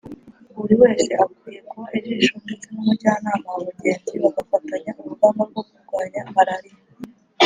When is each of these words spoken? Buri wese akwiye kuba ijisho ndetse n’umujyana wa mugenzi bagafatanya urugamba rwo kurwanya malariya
Buri 0.57 0.75
wese 0.81 1.11
akwiye 1.23 1.59
kuba 1.69 1.87
ijisho 1.99 2.33
ndetse 2.43 2.67
n’umujyana 2.73 3.29
wa 3.47 3.57
mugenzi 3.65 4.13
bagafatanya 4.23 4.91
urugamba 5.01 5.41
rwo 5.49 5.61
kurwanya 5.69 6.21
malariya 6.35 6.79